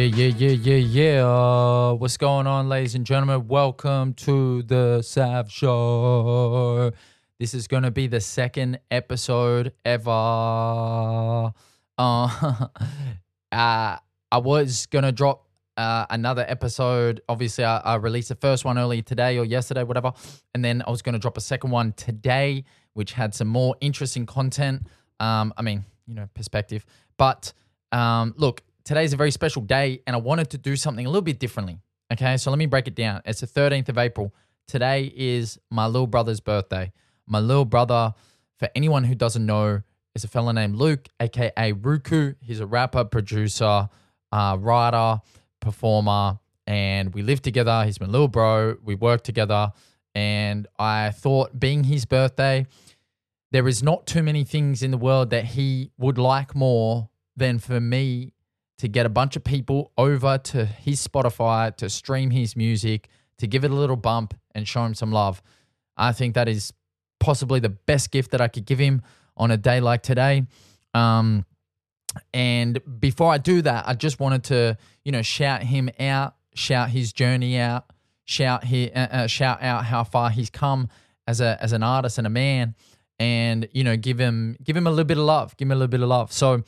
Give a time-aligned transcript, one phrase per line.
[0.00, 1.90] Yeah, yeah, yeah, yeah, yeah.
[1.92, 3.48] What's going on, ladies and gentlemen?
[3.48, 6.90] Welcome to the Sav Show.
[7.38, 10.10] This is going to be the second episode ever.
[10.10, 11.52] Uh,
[11.98, 12.66] uh,
[13.52, 15.46] I was going to drop
[15.76, 17.20] uh, another episode.
[17.28, 20.14] Obviously, I, I released the first one earlier today or yesterday, whatever.
[20.54, 22.64] And then I was going to drop a second one today,
[22.94, 24.86] which had some more interesting content.
[25.18, 26.86] Um, I mean, you know, perspective.
[27.18, 27.52] But
[27.92, 31.22] um, look, today's a very special day and I wanted to do something a little
[31.22, 31.80] bit differently.
[32.12, 33.22] Okay, so let me break it down.
[33.24, 34.34] It's the 13th of April.
[34.66, 36.92] Today is my little brother's birthday.
[37.26, 38.14] My little brother,
[38.58, 39.82] for anyone who doesn't know,
[40.14, 42.34] is a fella named Luke, aka Ruku.
[42.40, 43.88] He's a rapper, producer,
[44.32, 45.20] uh, writer,
[45.60, 47.84] performer, and we live together.
[47.84, 48.76] He's my little bro.
[48.82, 49.72] We work together.
[50.14, 52.66] And I thought, being his birthday,
[53.52, 57.58] there is not too many things in the world that he would like more than
[57.58, 58.32] for me
[58.80, 63.46] to get a bunch of people over to his Spotify to stream his music, to
[63.46, 65.42] give it a little bump and show him some love.
[65.98, 66.72] I think that is
[67.18, 69.02] possibly the best gift that I could give him
[69.36, 70.46] on a day like today.
[70.94, 71.44] Um,
[72.32, 76.88] and before I do that, I just wanted to, you know, shout him out, shout
[76.88, 77.84] his journey out,
[78.24, 80.88] shout he, uh, uh, shout out how far he's come
[81.26, 82.74] as a as an artist and a man,
[83.18, 85.74] and you know, give him give him a little bit of love, give him a
[85.74, 86.32] little bit of love.
[86.32, 86.64] So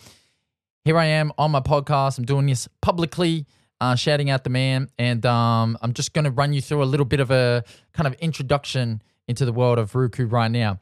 [0.84, 2.18] here I am on my podcast.
[2.18, 3.46] I'm doing this publicly,
[3.80, 6.84] uh, shouting out the man, and um, I'm just going to run you through a
[6.84, 10.80] little bit of a kind of introduction into the world of Ruku right now.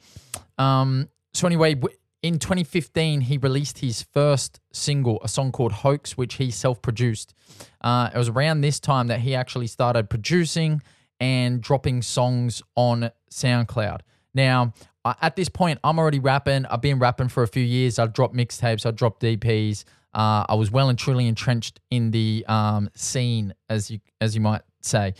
[0.59, 1.78] Um, so anyway,
[2.23, 7.34] in 2015, he released his first single, a song called Hoax, which he self-produced.
[7.81, 10.83] Uh, it was around this time that he actually started producing
[11.19, 14.01] and dropping songs on SoundCloud.
[14.34, 16.67] Now, at this point, I'm already rapping.
[16.67, 17.98] I've been rapping for a few years.
[17.98, 18.87] I've dropped mixtapes.
[18.87, 19.84] I dropped EPs.
[20.12, 24.41] Uh, I was well and truly entrenched in the um, scene, as you as you
[24.41, 25.15] might say.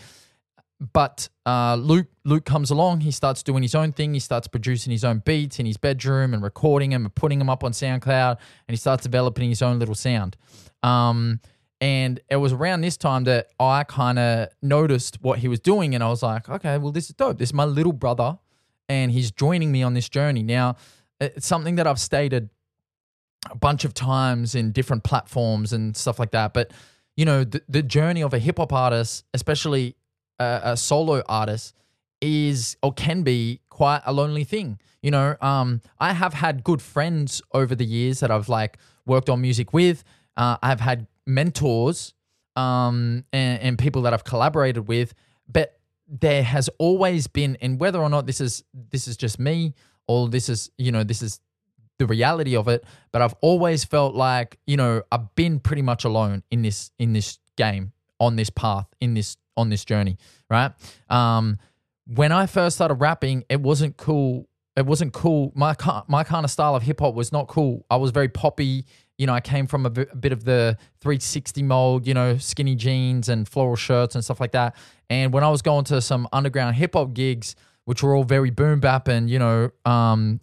[0.93, 3.01] But uh, Luke Luke comes along.
[3.01, 4.13] He starts doing his own thing.
[4.13, 7.49] He starts producing his own beats in his bedroom and recording them and putting them
[7.49, 8.31] up on SoundCloud.
[8.31, 10.35] And he starts developing his own little sound.
[10.83, 11.39] Um,
[11.79, 15.95] and it was around this time that I kind of noticed what he was doing,
[15.95, 17.39] and I was like, okay, well, this is dope.
[17.39, 18.37] This is my little brother
[18.91, 20.43] and he's joining me on this journey.
[20.43, 20.75] Now,
[21.21, 22.49] it's something that I've stated
[23.49, 26.53] a bunch of times in different platforms and stuff like that.
[26.53, 26.73] But,
[27.15, 29.95] you know, the, the journey of a hip hop artist, especially
[30.39, 31.73] a, a, solo artist,
[32.19, 34.77] is or can be quite a lonely thing.
[35.01, 39.29] You know, um, I have had good friends over the years that I've like worked
[39.29, 40.03] on music with.
[40.35, 42.13] Uh, I've had mentors
[42.57, 45.13] um, and, and people that I've collaborated with,
[45.47, 45.80] but
[46.11, 49.73] there has always been, and whether or not this is this is just me
[50.07, 51.39] or this is you know this is
[51.97, 56.03] the reality of it, but I've always felt like you know I've been pretty much
[56.03, 60.17] alone in this in this game on this path in this on this journey,
[60.49, 60.71] right?
[61.09, 61.57] Um,
[62.07, 64.49] when I first started rapping, it wasn't cool.
[64.75, 65.53] It wasn't cool.
[65.55, 65.75] My
[66.07, 67.85] my kind of style of hip hop was not cool.
[67.89, 68.85] I was very poppy
[69.21, 73.29] you know, I came from a, bit of the 360 mold, you know, skinny jeans
[73.29, 74.75] and floral shirts and stuff like that.
[75.11, 77.55] And when I was going to some underground hip hop gigs,
[77.85, 80.39] which were all very boom bap and you know, um,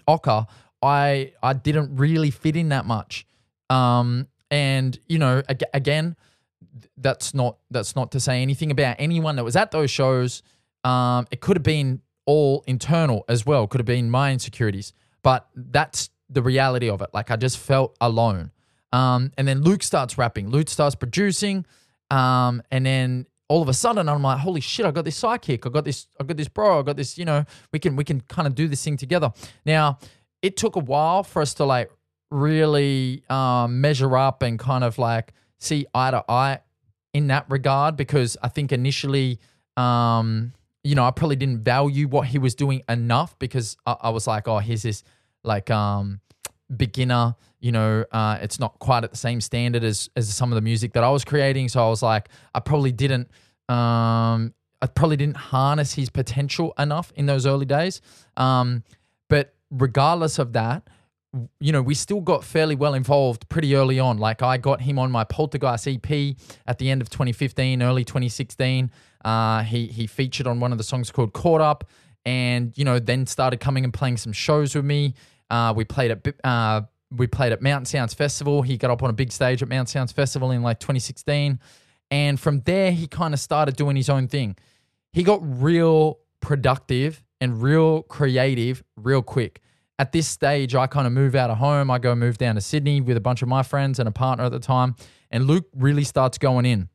[0.81, 3.27] I I didn't really fit in that much.
[3.69, 6.15] Um, and you know, ag- again,
[6.97, 10.45] that's not that's not to say anything about anyone that was at those shows.
[10.84, 13.66] Um, it could have been all internal as well.
[13.66, 14.93] Could have been my insecurities,
[15.25, 17.10] but that's the reality of it.
[17.12, 18.53] Like I just felt alone.
[18.93, 20.50] Um, and then Luke starts rapping.
[20.50, 21.66] Luke starts producing.
[22.10, 25.66] Um, and then all of a sudden I'm like, holy shit, I got this sidekick.
[25.66, 26.81] I got this, I got this bro.
[26.81, 29.32] I got this, you know, we can we can kind of do this thing together.
[29.65, 29.98] Now,
[30.43, 31.91] it took a while for us to like
[32.31, 36.60] really um, measure up and kind of like see eye to eye
[37.15, 39.38] in that regard because I think initially
[39.77, 40.53] um,
[40.84, 44.27] you know, I probably didn't value what he was doing enough because I, I was
[44.27, 45.03] like, oh, here's this
[45.45, 46.21] like um
[46.74, 50.57] beginner you know uh, it's not quite at the same standard as as some of
[50.57, 53.28] the music that i was creating so i was like i probably didn't
[53.69, 58.01] um i probably didn't harness his potential enough in those early days
[58.37, 58.83] um
[59.28, 60.89] but regardless of that
[61.60, 64.19] you know, we still got fairly well involved pretty early on.
[64.19, 68.91] Like I got him on my Poltergeist EP at the end of 2015, early 2016.
[69.25, 71.84] Uh, he he featured on one of the songs called Caught Up,
[72.25, 75.15] and you know, then started coming and playing some shows with me.
[75.51, 78.63] Uh, we played at uh, we played at Mountain Sounds Festival.
[78.63, 81.59] He got up on a big stage at Mountain Sounds Festival in like 2016,
[82.10, 84.57] and from there he kind of started doing his own thing.
[85.13, 89.60] He got real productive and real creative real quick.
[89.99, 91.91] at this stage, I kind of move out of home.
[91.91, 94.45] I go move down to Sydney with a bunch of my friends and a partner
[94.45, 94.95] at the time.
[95.31, 96.89] And Luke really starts going in.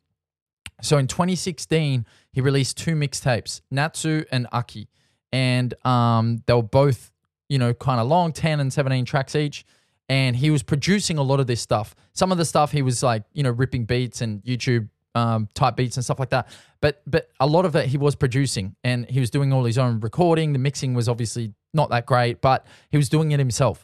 [0.81, 4.87] So in 2016, he released two mixtapes, Natsu and Aki.
[5.33, 7.11] And um, they were both,
[7.49, 9.65] you know, kind of long, 10 and 17 tracks each.
[10.13, 11.95] And he was producing a lot of this stuff.
[12.13, 15.75] Some of the stuff he was like, you know, ripping beats and YouTube um, type
[15.75, 16.49] beats and stuff like that.
[16.81, 19.79] But but a lot of it he was producing and he was doing all his
[19.79, 20.53] own recording.
[20.53, 23.83] The mixing was obviously not that great, but he was doing it himself.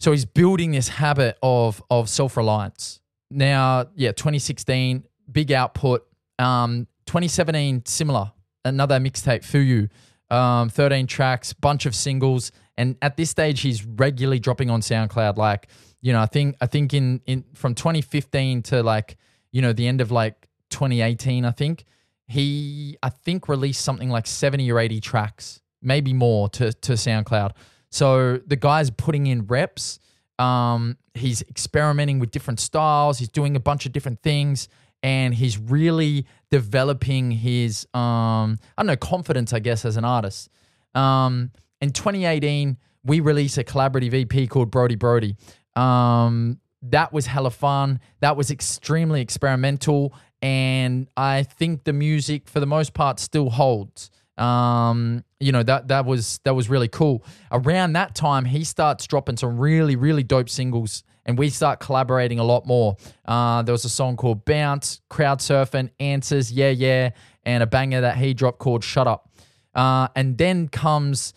[0.00, 3.02] So he's building this habit of of self reliance.
[3.30, 6.06] Now, yeah, 2016, big output.
[6.38, 8.32] Um, 2017, similar,
[8.64, 9.90] another mixtape, Fuyu,
[10.34, 15.36] um, 13 tracks, bunch of singles, and at this stage, he's regularly dropping on SoundCloud.
[15.36, 15.68] Like,
[16.00, 19.16] you know, I think I think in in from 2015 to like
[19.56, 21.86] you know, the end of like 2018, I think,
[22.28, 27.52] he, I think, released something like 70 or 80 tracks, maybe more to, to SoundCloud.
[27.90, 29.98] So the guy's putting in reps.
[30.38, 33.18] Um, he's experimenting with different styles.
[33.18, 34.68] He's doing a bunch of different things.
[35.02, 40.50] And he's really developing his, um, I don't know, confidence, I guess, as an artist.
[40.94, 41.50] Um,
[41.80, 45.36] in 2018, we released a collaborative EP called Brody Brody.
[45.74, 48.00] Um, that was hella fun.
[48.20, 50.14] That was extremely experimental.
[50.42, 54.10] And I think the music, for the most part, still holds.
[54.38, 57.24] Um, you know that that was that was really cool.
[57.50, 62.38] Around that time, he starts dropping some really really dope singles, and we start collaborating
[62.38, 62.96] a lot more.
[63.24, 67.10] Uh, there was a song called "Bounce," "Crowd Surfing," "Answers," "Yeah Yeah,"
[67.44, 69.30] and a banger that he dropped called "Shut Up."
[69.74, 71.32] Uh, and then comes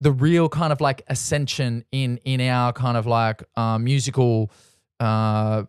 [0.00, 4.50] the real kind of like ascension in in our kind of like uh, musical
[4.98, 5.64] uh,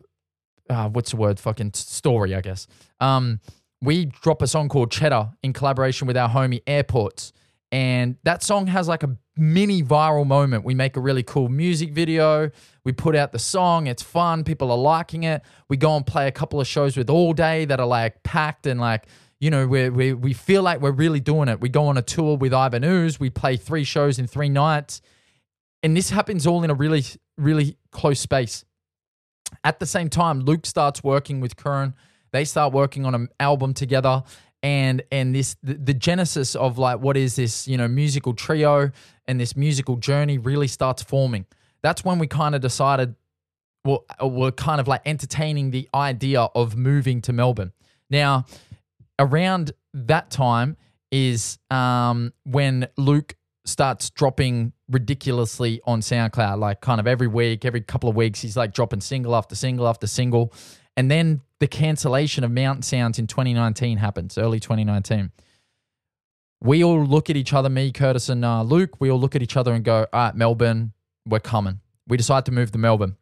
[0.69, 2.67] uh, what's the word fucking story I guess.
[2.99, 3.39] Um,
[3.81, 7.33] we drop a song called Cheddar in collaboration with our homie Airports,
[7.71, 10.63] and that song has like a mini viral moment.
[10.63, 12.51] We make a really cool music video.
[12.83, 13.87] We put out the song.
[13.87, 14.43] It's fun.
[14.43, 15.41] People are liking it.
[15.69, 18.67] We go and play a couple of shows with All Day that are like packed
[18.67, 19.07] and like
[19.41, 21.59] you know, we we we feel like we're really doing it.
[21.59, 23.19] We go on a tour with Ivan Ooze.
[23.19, 25.01] We play three shows in three nights.
[25.81, 27.03] And this happens all in a really,
[27.39, 28.63] really close space.
[29.63, 31.95] At the same time, Luke starts working with Curran.
[32.31, 34.23] They start working on an album together.
[34.61, 38.91] And and this the, the genesis of like what is this, you know, musical trio
[39.27, 41.47] and this musical journey really starts forming.
[41.81, 43.15] That's when we kind of decided
[43.83, 47.71] well, uh, we're kind of like entertaining the idea of moving to Melbourne.
[48.11, 48.45] Now,
[49.19, 50.77] around that time
[51.11, 53.35] is um, when Luke
[53.65, 58.57] starts dropping ridiculously on SoundCloud, like kind of every week, every couple of weeks, he's
[58.57, 60.53] like dropping single after single after single.
[60.97, 65.31] And then the cancellation of Mountain Sounds in 2019 happens, early 2019.
[66.63, 69.41] We all look at each other, me, Curtis, and uh, Luke, we all look at
[69.41, 70.93] each other and go, all right, Melbourne,
[71.25, 71.79] we're coming.
[72.07, 73.15] We decide to move to Melbourne,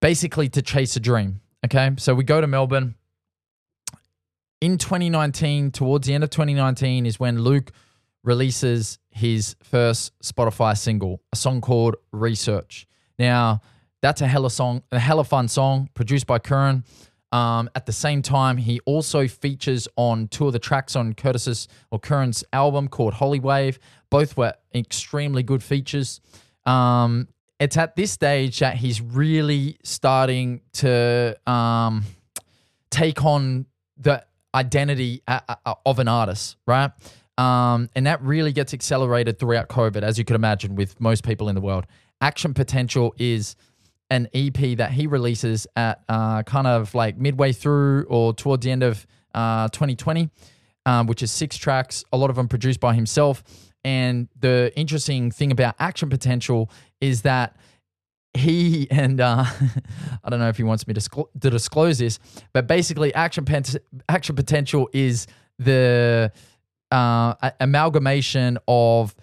[0.00, 1.40] basically to chase a dream.
[1.64, 1.90] Okay.
[1.98, 2.94] So we go to Melbourne
[4.60, 7.70] in 2019, towards the end of 2019, is when Luke
[8.24, 12.86] releases his first Spotify single, a song called Research.
[13.18, 13.60] Now,
[14.02, 16.84] that's a hella song, a hella fun song produced by Curran.
[17.30, 21.68] Um, at the same time, he also features on two of the tracks on Curtis's
[21.90, 23.78] or Curran's album called Holy Wave.
[24.10, 26.20] Both were extremely good features.
[26.64, 27.28] Um,
[27.60, 32.04] it's at this stage that he's really starting to um,
[32.90, 33.66] take on
[33.98, 34.24] the
[34.54, 35.22] identity
[35.86, 36.90] of an artist, right?
[37.36, 41.48] Um, and that really gets accelerated throughout COVID, as you could imagine, with most people
[41.48, 41.86] in the world.
[42.20, 43.54] Action Potential is
[44.10, 48.72] an EP that he releases at uh, kind of like midway through or towards the
[48.72, 50.30] end of uh, 2020,
[50.86, 53.44] um, which is six tracks, a lot of them produced by himself.
[53.84, 57.56] And the interesting thing about Action Potential is that
[58.34, 59.44] he and uh,
[60.24, 62.18] I don't know if he wants me to, disclose, to disclose this,
[62.52, 63.46] but basically, action
[64.08, 65.26] action potential is
[65.58, 66.32] the
[66.90, 69.14] uh, amalgamation of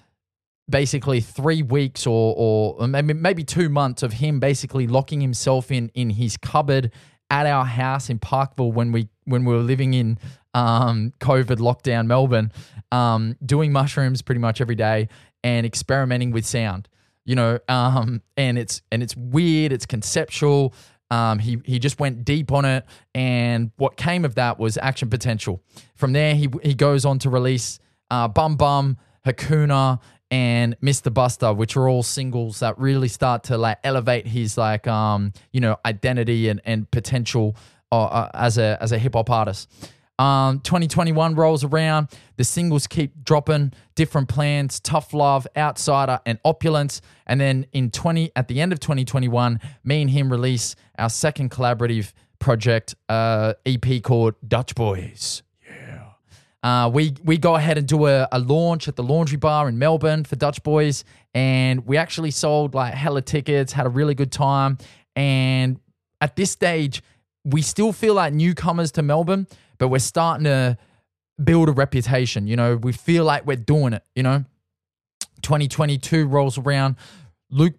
[0.69, 5.89] basically three weeks or or maybe maybe two months of him basically locking himself in
[5.93, 6.91] in his cupboard
[7.29, 10.17] at our house in Parkville when we when we were living in
[10.53, 12.51] um, COVID lockdown Melbourne,
[12.91, 15.09] um, doing mushrooms pretty much every day
[15.43, 16.87] and experimenting with sound
[17.25, 20.73] you know, um, and it's and it's weird, it's conceptual.
[21.11, 25.09] Um, he he just went deep on it, and what came of that was action
[25.09, 25.61] potential.
[25.95, 27.79] From there, he he goes on to release
[28.09, 29.99] uh, Bum Bum, Hakuna,
[30.31, 31.13] and Mr.
[31.13, 35.61] Buster, which are all singles that really start to like elevate his like um you
[35.61, 37.55] know identity and and potential
[37.91, 39.71] uh, uh, as a as a hip hop artist.
[40.17, 42.07] Um, 2021 rolls around,
[42.37, 47.01] the singles keep dropping, different plans, tough love, outsider, and opulence.
[47.27, 51.51] And then in 20, at the end of 2021, me and him release our second
[51.51, 55.43] collaborative project, uh, EP called Dutch Boys.
[55.67, 56.03] Yeah.
[56.63, 59.77] Uh, we we go ahead and do a, a launch at the Laundry Bar in
[59.77, 61.03] Melbourne for Dutch Boys,
[61.33, 64.77] and we actually sold like hella tickets, had a really good time,
[65.15, 65.79] and
[66.21, 67.03] at this stage,
[67.45, 69.47] we still feel like newcomers to Melbourne,
[69.77, 70.77] but we're starting to
[71.41, 72.47] build a reputation.
[72.47, 74.03] You know, we feel like we're doing it.
[74.15, 74.45] You know,
[75.41, 76.95] 2022 rolls around.
[77.49, 77.75] Luke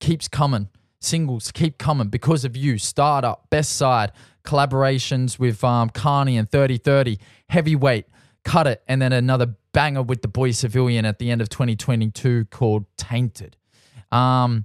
[0.00, 0.68] keeps coming.
[1.00, 2.78] Singles keep coming because of you.
[2.78, 4.12] Startup, Best Side,
[4.44, 8.06] collaborations with um, Carney and 3030, Heavyweight,
[8.44, 12.46] Cut It, and then another banger with the boy Civilian at the end of 2022
[12.46, 13.56] called Tainted.
[14.10, 14.64] Um,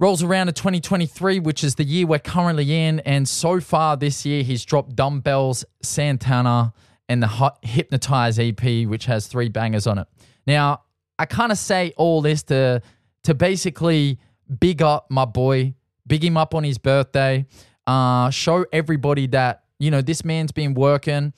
[0.00, 3.00] rolls around to 2023, which is the year we're currently in.
[3.00, 6.72] And so far this year, he's dropped Dumbbells, Santana,
[7.08, 10.06] and the Hypnotize EP, which has three bangers on it.
[10.46, 10.82] Now,
[11.18, 12.82] I kind of say all this to
[13.24, 14.18] to basically
[14.60, 15.74] big up my boy,
[16.06, 17.46] big him up on his birthday,
[17.86, 21.32] uh, show everybody that you know this man's been working,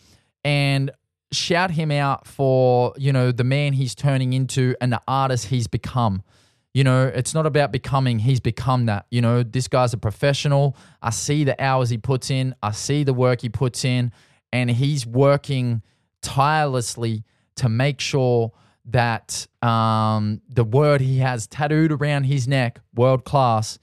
[0.44, 0.90] and
[1.32, 5.66] shout him out for you know the man he's turning into and the artist he's
[5.66, 6.22] become.
[6.72, 9.06] You know, it's not about becoming, he's become that.
[9.10, 10.76] You know, this guy's a professional.
[11.02, 14.12] I see the hours he puts in, I see the work he puts in,
[14.52, 15.82] and he's working
[16.22, 17.24] tirelessly
[17.56, 18.52] to make sure
[18.86, 23.78] that um, the word he has tattooed around his neck, world class,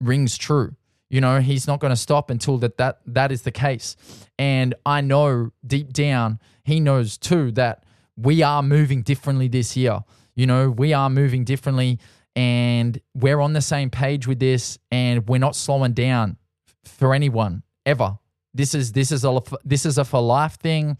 [0.00, 0.74] rings true.
[1.10, 3.96] You know, he's not going to stop until that, that that is the case.
[4.38, 7.84] And I know deep down, he knows too that
[8.16, 10.00] we are moving differently this year.
[10.34, 11.98] You know, we are moving differently
[12.36, 16.36] and we're on the same page with this and we're not slowing down
[16.84, 18.18] for anyone ever.
[18.54, 20.96] This is this is a this is a for life thing.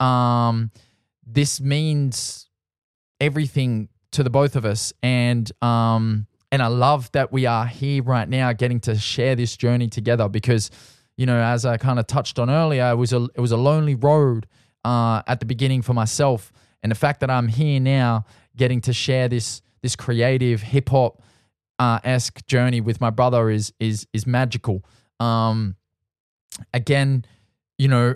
[0.00, 0.70] Um
[1.26, 2.48] this means
[3.20, 8.02] everything to the both of us and um and I love that we are here
[8.02, 10.70] right now getting to share this journey together because
[11.16, 13.56] you know as I kind of touched on earlier it was a it was a
[13.56, 14.46] lonely road
[14.84, 16.52] uh at the beginning for myself
[16.82, 18.26] and the fact that I'm here now
[18.56, 21.22] getting to share this this creative hip hop
[21.78, 24.82] uh, esque journey with my brother is is is magical.
[25.20, 25.76] Um,
[26.72, 27.26] again,
[27.76, 28.14] you know,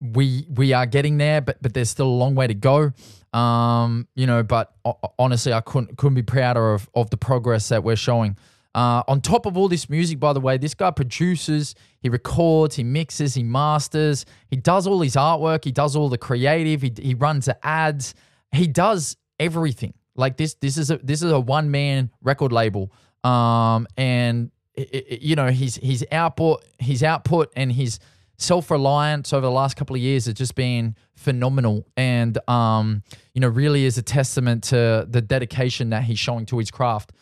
[0.00, 2.92] we we are getting there, but but there's still a long way to go.
[3.38, 4.72] Um, you know, but
[5.18, 8.38] honestly, I couldn't couldn't be prouder of of the progress that we're showing.
[8.74, 12.76] Uh, on top of all this music, by the way, this guy produces, he records,
[12.76, 16.92] he mixes, he masters, he does all his artwork, he does all the creative, he,
[16.96, 18.14] he runs the ads,
[18.52, 19.94] he does everything.
[20.18, 24.88] Like this, this is a this is a one man record label, um, and it,
[24.90, 28.00] it, you know his his output, his output, and his
[28.36, 33.40] self reliance over the last couple of years has just been phenomenal, and um, you
[33.40, 37.12] know really is a testament to the dedication that he's showing to his craft.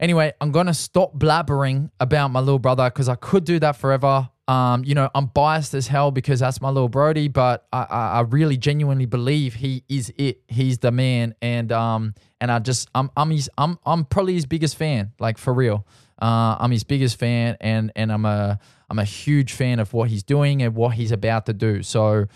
[0.00, 4.28] Anyway, I'm gonna stop blabbering about my little brother because I could do that forever.
[4.48, 8.20] Um, you know, I'm biased as hell because that's my little Brody, but I, I,
[8.22, 10.40] really genuinely believe he is it.
[10.48, 14.46] He's the man, and um, and I just I'm I'm his I'm I'm probably his
[14.46, 15.86] biggest fan, like for real.
[16.20, 20.08] Uh, I'm his biggest fan, and and I'm a I'm a huge fan of what
[20.08, 21.82] he's doing and what he's about to do.
[21.82, 22.26] So,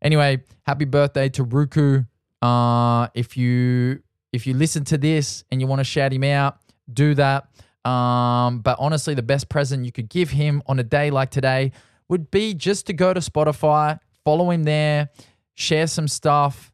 [0.00, 2.06] anyway, happy birthday to Ruku.
[2.40, 6.58] Uh, if you if you listen to this and you want to shout him out,
[6.92, 7.48] do that.
[7.84, 11.72] Um, but honestly, the best present you could give him on a day like today
[12.08, 15.10] would be just to go to Spotify, follow him there,
[15.54, 16.72] share some stuff,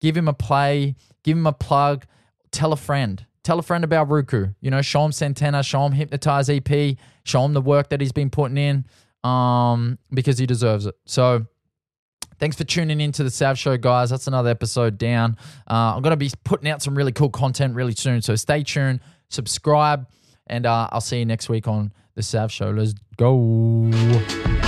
[0.00, 2.06] give him a play, give him a plug,
[2.50, 3.24] tell a friend.
[3.44, 4.54] Tell a friend about Ruku.
[4.60, 8.12] You know, show him Santana, show him Hypnotize EP, show him the work that he's
[8.12, 8.84] been putting in
[9.24, 10.96] um, because he deserves it.
[11.06, 11.46] So,
[12.38, 14.10] Thanks for tuning in to the Sav Show, guys.
[14.10, 15.36] That's another episode down.
[15.68, 18.22] Uh, I'm going to be putting out some really cool content really soon.
[18.22, 20.06] So stay tuned, subscribe,
[20.48, 22.70] and uh, I'll see you next week on the Sav Show.
[22.70, 24.67] Let's go.